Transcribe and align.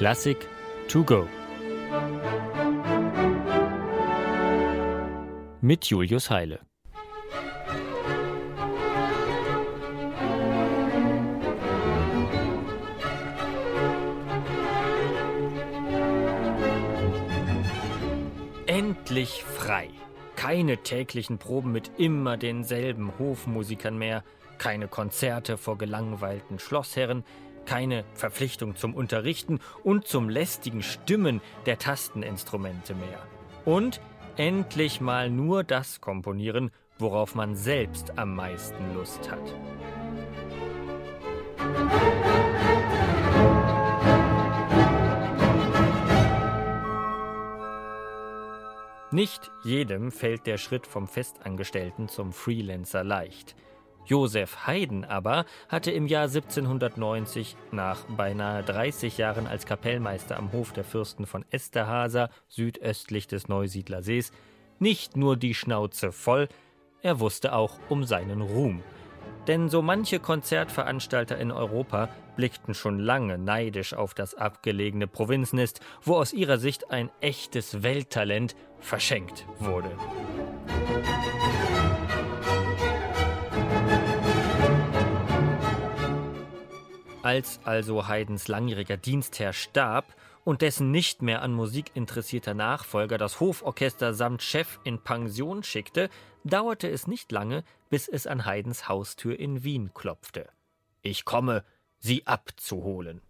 Klassik 0.00 0.48
to 0.88 1.04
go. 1.04 1.28
Mit 5.60 5.84
Julius 5.84 6.30
Heile. 6.30 6.60
Endlich 18.66 19.44
frei. 19.44 19.90
Keine 20.34 20.78
täglichen 20.78 21.36
Proben 21.36 21.72
mit 21.72 21.90
immer 21.98 22.38
denselben 22.38 23.12
Hofmusikern 23.18 23.98
mehr, 23.98 24.24
keine 24.56 24.88
Konzerte 24.88 25.58
vor 25.58 25.76
gelangweilten 25.76 26.58
Schlossherren, 26.58 27.22
keine 27.66 28.04
Verpflichtung 28.14 28.76
zum 28.76 28.94
Unterrichten 28.94 29.60
und 29.82 30.06
zum 30.06 30.28
lästigen 30.28 30.82
Stimmen 30.82 31.40
der 31.66 31.78
Tasteninstrumente 31.78 32.94
mehr. 32.94 33.22
Und 33.64 34.00
endlich 34.36 35.00
mal 35.00 35.30
nur 35.30 35.64
das 35.64 36.00
komponieren, 36.00 36.70
worauf 36.98 37.34
man 37.34 37.56
selbst 37.56 38.18
am 38.18 38.34
meisten 38.34 38.94
Lust 38.94 39.30
hat. 39.30 39.54
Nicht 49.12 49.50
jedem 49.64 50.12
fällt 50.12 50.46
der 50.46 50.56
Schritt 50.56 50.86
vom 50.86 51.08
Festangestellten 51.08 52.08
zum 52.08 52.32
Freelancer 52.32 53.02
leicht. 53.02 53.56
Josef 54.06 54.66
Haydn 54.66 55.04
aber 55.04 55.44
hatte 55.68 55.90
im 55.90 56.06
Jahr 56.06 56.24
1790 56.24 57.56
nach 57.70 58.04
beinahe 58.04 58.62
30 58.62 59.18
Jahren 59.18 59.46
als 59.46 59.66
Kapellmeister 59.66 60.36
am 60.36 60.52
Hof 60.52 60.72
der 60.72 60.84
Fürsten 60.84 61.26
von 61.26 61.44
Esterhaser 61.50 62.30
südöstlich 62.48 63.26
des 63.26 63.48
Neusiedler 63.48 64.02
Sees 64.02 64.32
nicht 64.78 65.16
nur 65.16 65.36
die 65.36 65.54
Schnauze 65.54 66.10
voll, 66.10 66.48
er 67.02 67.20
wusste 67.20 67.54
auch 67.54 67.78
um 67.88 68.04
seinen 68.04 68.40
Ruhm. 68.40 68.82
Denn 69.46 69.68
so 69.68 69.82
manche 69.82 70.18
Konzertveranstalter 70.18 71.38
in 71.38 71.50
Europa 71.50 72.08
blickten 72.36 72.74
schon 72.74 72.98
lange 72.98 73.38
neidisch 73.38 73.94
auf 73.94 74.14
das 74.14 74.34
abgelegene 74.34 75.06
Provinznest, 75.06 75.80
wo 76.02 76.16
aus 76.16 76.32
ihrer 76.32 76.58
Sicht 76.58 76.90
ein 76.90 77.10
echtes 77.20 77.82
Welttalent 77.82 78.54
verschenkt 78.80 79.46
wurde. 79.58 79.90
Als 87.22 87.60
also 87.64 88.08
Haydns 88.08 88.48
langjähriger 88.48 88.96
Dienstherr 88.96 89.52
starb 89.52 90.16
und 90.44 90.62
dessen 90.62 90.90
nicht 90.90 91.20
mehr 91.20 91.42
an 91.42 91.52
Musik 91.52 91.90
interessierter 91.92 92.54
Nachfolger 92.54 93.18
das 93.18 93.40
Hoforchester 93.40 94.14
samt 94.14 94.42
Chef 94.42 94.78
in 94.84 94.98
Pension 95.02 95.62
schickte, 95.62 96.08
dauerte 96.44 96.88
es 96.88 97.06
nicht 97.06 97.30
lange, 97.30 97.62
bis 97.90 98.08
es 98.08 98.26
an 98.26 98.46
Haydns 98.46 98.88
Haustür 98.88 99.38
in 99.38 99.62
Wien 99.64 99.92
klopfte. 99.92 100.48
Ich 101.02 101.26
komme, 101.26 101.62
Sie 101.98 102.26
abzuholen. 102.26 103.20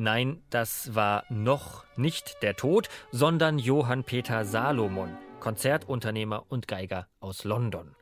Nein, 0.00 0.40
das 0.50 0.94
war 0.94 1.24
noch 1.28 1.84
nicht 1.96 2.40
der 2.44 2.54
Tod, 2.54 2.88
sondern 3.10 3.58
Johann 3.58 4.04
Peter 4.04 4.44
Salomon, 4.44 5.10
Konzertunternehmer 5.40 6.44
und 6.48 6.68
Geiger 6.68 7.08
aus 7.18 7.42
London. 7.42 7.96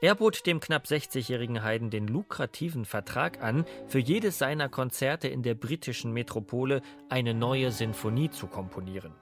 Er 0.00 0.14
bot 0.14 0.46
dem 0.46 0.60
knapp 0.60 0.86
60-jährigen 0.86 1.62
Haydn 1.62 1.90
den 1.90 2.08
lukrativen 2.08 2.86
Vertrag 2.86 3.42
an, 3.42 3.66
für 3.86 3.98
jedes 3.98 4.38
seiner 4.38 4.70
Konzerte 4.70 5.28
in 5.28 5.42
der 5.42 5.54
britischen 5.54 6.12
Metropole 6.12 6.80
eine 7.10 7.34
neue 7.34 7.70
Sinfonie 7.70 8.30
zu 8.30 8.46
komponieren. 8.46 9.12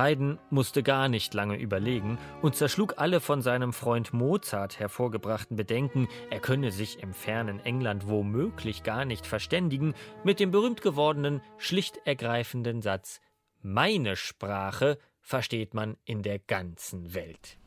Haydn 0.00 0.38
musste 0.48 0.82
gar 0.82 1.08
nicht 1.08 1.34
lange 1.34 1.58
überlegen 1.58 2.18
und 2.40 2.56
zerschlug 2.56 2.94
alle 2.96 3.20
von 3.20 3.42
seinem 3.42 3.74
Freund 3.74 4.14
Mozart 4.14 4.78
hervorgebrachten 4.78 5.58
Bedenken, 5.58 6.08
er 6.30 6.40
könne 6.40 6.72
sich 6.72 7.02
im 7.02 7.12
fernen 7.12 7.60
England 7.60 8.08
womöglich 8.08 8.82
gar 8.82 9.04
nicht 9.04 9.26
verständigen, 9.26 9.92
mit 10.24 10.40
dem 10.40 10.52
berühmt 10.52 10.80
gewordenen, 10.80 11.42
schlicht 11.58 11.98
ergreifenden 12.06 12.80
Satz 12.80 13.20
Meine 13.60 14.16
Sprache 14.16 14.96
versteht 15.20 15.74
man 15.74 15.98
in 16.06 16.22
der 16.22 16.38
ganzen 16.38 17.12
Welt. 17.12 17.58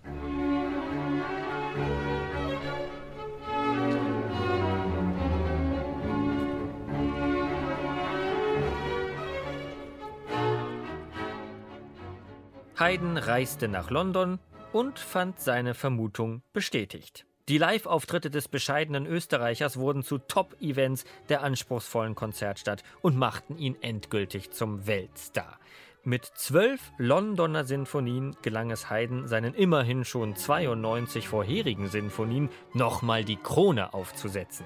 Haydn 12.83 13.15
reiste 13.15 13.69
nach 13.69 13.89
London 13.91 14.39
und 14.73 14.99
fand 14.99 15.39
seine 15.39 15.73
Vermutung 15.73 16.41
bestätigt. 16.51 17.25
Die 17.47 17.57
Live-Auftritte 17.57 18.29
des 18.29 18.49
bescheidenen 18.49 19.05
Österreichers 19.05 19.77
wurden 19.77 20.03
zu 20.03 20.17
Top-Events 20.17 21.05
der 21.29 21.43
anspruchsvollen 21.43 22.13
Konzertstadt 22.13 22.83
und 23.01 23.15
machten 23.15 23.57
ihn 23.57 23.77
endgültig 23.79 24.51
zum 24.51 24.85
Weltstar. 24.85 25.59
Mit 26.03 26.25
zwölf 26.25 26.91
Londoner 26.97 27.63
Sinfonien 27.63 28.35
gelang 28.41 28.69
es 28.69 28.89
Haydn, 28.89 29.29
seinen 29.29 29.53
immerhin 29.53 30.03
schon 30.03 30.35
92 30.35 31.29
vorherigen 31.29 31.87
Sinfonien 31.87 32.49
nochmal 32.73 33.23
die 33.23 33.37
Krone 33.37 33.93
aufzusetzen. 33.93 34.65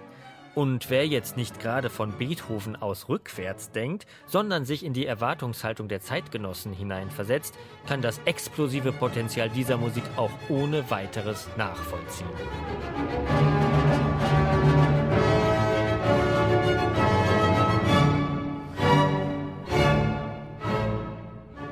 Und 0.58 0.90
wer 0.90 1.06
jetzt 1.06 1.38
nicht 1.38 1.60
gerade 1.60 1.88
von 1.88 2.14
Beethoven 2.14 2.76
aus 2.76 3.10
rückwärts 3.10 3.70
denkt, 3.70 4.08
sondern 4.26 4.66
sich 4.66 4.84
in 4.84 4.92
die 4.92 5.06
Erwartungshaltung 5.06 5.88
der 5.88 6.02
Zeitgenossen 6.02 6.74
hineinversetzt, 6.74 7.54
kann 7.88 8.02
das 8.02 8.20
explosive 8.26 8.92
Potenzial 8.92 9.52
dieser 9.52 9.78
Musik 9.78 10.02
auch 10.16 10.32
ohne 10.50 10.90
weiteres 10.90 11.48
nachvollziehen. 11.58 12.26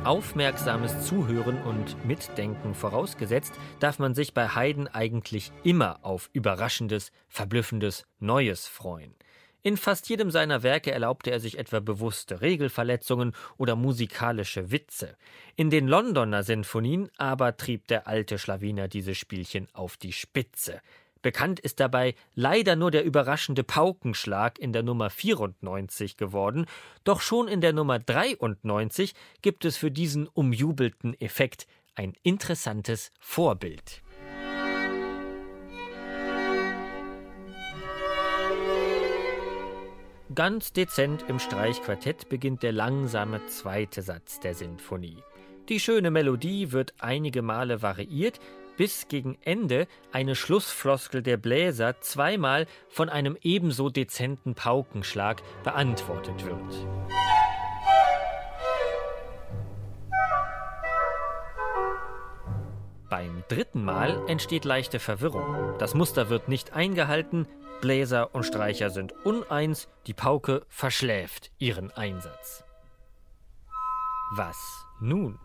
Aufmerksames 0.06 1.08
Zuhören 1.08 1.60
und 1.64 2.06
Mitdenken 2.06 2.76
vorausgesetzt, 2.76 3.54
darf 3.80 3.98
man 3.98 4.14
sich 4.14 4.36
bei 4.36 4.48
Haydn 4.48 4.88
eigentlich 4.88 5.52
immer 5.64 5.98
auf 6.04 6.30
Überraschendes, 6.32 7.12
Verblüffendes, 7.28 8.06
Neues 8.20 8.68
freuen. 8.68 9.16
In 9.64 9.78
fast 9.78 10.08
jedem 10.08 10.30
seiner 10.30 10.62
Werke 10.62 10.92
erlaubte 10.92 11.32
er 11.32 11.40
sich 11.40 11.58
etwa 11.58 11.80
bewusste 11.80 12.42
Regelverletzungen 12.42 13.34
oder 13.58 13.76
musikalische 13.76 14.70
Witze. 14.70 15.18
In 15.56 15.72
den 15.72 15.88
Londoner 15.88 16.44
Sinfonien 16.44 17.10
aber 17.18 17.58
trieb 17.58 17.88
der 17.88 18.08
alte 18.08 18.38
Schlawiner 18.38 18.88
diese 18.88 19.16
Spielchen 19.16 19.68
auf 19.74 19.98
die 19.98 20.14
Spitze. 20.14 20.82
Bekannt 21.25 21.59
ist 21.59 21.80
dabei 21.80 22.13
leider 22.36 22.75
nur 22.75 22.91
der 22.91 23.03
überraschende 23.03 23.63
Paukenschlag 23.63 24.59
in 24.59 24.74
der 24.74 24.84
Nummer 24.84 25.09
94 25.09 26.18
geworden, 26.18 26.68
doch 27.03 27.19
schon 27.19 27.47
in 27.47 27.62
der 27.62 27.74
Nummer 27.74 27.97
93 27.97 29.16
gibt 29.41 29.66
es 29.66 29.75
für 29.75 29.90
diesen 29.90 30.28
umjubelten 30.28 31.19
Effekt 31.19 31.66
ein 31.96 32.13
interessantes 32.22 33.09
Vorbild. 33.19 34.03
Ganz 40.36 40.74
dezent 40.74 41.25
im 41.28 41.40
Streichquartett 41.40 42.30
beginnt 42.30 42.62
der 42.62 42.72
langsame 42.72 43.44
zweite 43.47 44.03
Satz 44.03 44.40
der 44.42 44.53
Sinfonie. 44.53 45.24
Die 45.69 45.80
schöne 45.80 46.12
Melodie 46.12 46.72
wird 46.72 46.94
einige 47.00 47.42
Male 47.42 47.81
variiert, 47.81 48.39
bis 48.77 49.07
gegen 49.07 49.38
Ende 49.42 49.88
eine 50.12 50.36
Schlussfloskel 50.36 51.22
der 51.22 51.38
Bläser 51.38 52.00
zweimal 52.01 52.68
von 52.89 53.10
einem 53.10 53.38
ebenso 53.42 53.89
dezenten 53.89 54.56
Paukenschlag 54.56 55.42
beantwortet 55.63 56.45
wird. 56.45 56.88
Beim 63.10 63.44
dritten 63.48 63.86
Mal 63.86 64.22
entsteht 64.27 64.66
leichte 64.66 65.00
Verwirrung. 65.00 65.77
Das 65.77 65.94
Muster 65.94 66.30
wird 66.30 66.50
nicht 66.50 66.74
eingehalten, 66.74 67.48
Bläser 67.81 68.33
und 68.33 68.44
Streicher 68.44 68.89
sind 68.89 69.13
uneins, 69.25 69.88
die 70.07 70.13
Pauke 70.13 70.66
verschläft 70.69 71.51
ihren 71.60 71.92
Einsatz. 71.92 72.63
Was 74.36 74.57
nun? 75.00 75.39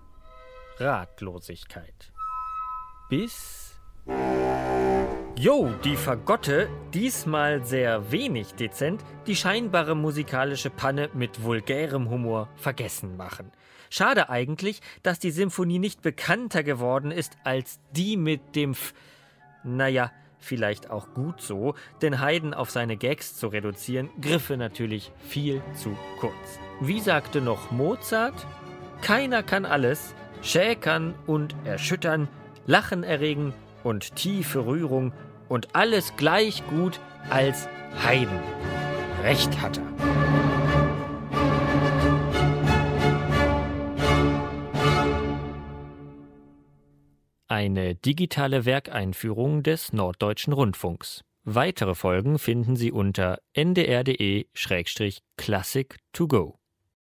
Ratlosigkeit 0.78 2.12
bis 3.10 3.60
Jo, 5.36 5.70
die 5.84 5.96
Fagotte, 5.96 6.68
diesmal 6.92 7.64
sehr 7.64 8.12
wenig 8.12 8.54
dezent, 8.54 9.02
die 9.26 9.34
scheinbare 9.34 9.94
musikalische 9.94 10.70
Panne 10.70 11.08
mit 11.14 11.42
vulgärem 11.42 12.10
Humor 12.10 12.48
vergessen 12.56 13.16
machen. 13.16 13.50
Schade 13.88 14.28
eigentlich, 14.28 14.80
dass 15.02 15.18
die 15.18 15.30
Symphonie 15.30 15.78
nicht 15.78 16.02
bekannter 16.02 16.62
geworden 16.62 17.10
ist 17.10 17.36
als 17.42 17.80
die 17.92 18.16
mit 18.16 18.54
dem 18.54 18.72
F. 18.72 18.92
Naja, 19.64 20.12
vielleicht 20.38 20.90
auch 20.90 21.14
gut 21.14 21.40
so, 21.40 21.74
denn 22.02 22.20
Haydn 22.20 22.54
auf 22.54 22.70
seine 22.70 22.96
Gags 22.96 23.34
zu 23.34 23.48
reduzieren, 23.48 24.10
griffe 24.20 24.56
natürlich 24.56 25.10
viel 25.26 25.62
zu 25.74 25.96
kurz. 26.20 26.60
Wie 26.80 27.00
sagte 27.00 27.40
noch 27.40 27.70
Mozart? 27.70 28.46
Keiner 29.00 29.42
kann 29.42 29.64
alles, 29.64 30.14
schäkern 30.42 31.14
und 31.26 31.56
erschüttern, 31.64 32.28
Lachen 32.70 33.02
erregen 33.02 33.52
und 33.82 34.14
tiefe 34.14 34.64
Rührung 34.64 35.12
und 35.48 35.74
alles 35.74 36.14
gleich 36.16 36.64
gut 36.68 37.00
als 37.28 37.68
Haydn. 38.06 38.38
Recht 39.24 39.60
hat 39.60 39.78
er. 39.78 39.86
Eine 47.48 47.96
digitale 47.96 48.64
Werkeinführung 48.64 49.64
des 49.64 49.92
Norddeutschen 49.92 50.52
Rundfunks. 50.52 51.24
Weitere 51.42 51.96
Folgen 51.96 52.38
finden 52.38 52.76
Sie 52.76 52.92
unter 52.92 53.40
ndr.de-classic 53.52 55.96
to 56.12 56.28
go. 56.28 56.59